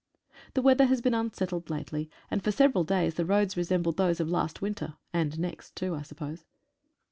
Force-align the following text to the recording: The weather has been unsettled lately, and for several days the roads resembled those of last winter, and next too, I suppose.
The 0.55 0.63
weather 0.63 0.85
has 0.85 0.99
been 0.99 1.13
unsettled 1.13 1.69
lately, 1.69 2.09
and 2.31 2.43
for 2.43 2.49
several 2.51 2.83
days 2.83 3.13
the 3.13 3.23
roads 3.23 3.55
resembled 3.55 3.97
those 3.97 4.19
of 4.19 4.31
last 4.31 4.59
winter, 4.59 4.95
and 5.13 5.37
next 5.37 5.75
too, 5.75 5.93
I 5.93 6.01
suppose. 6.01 6.43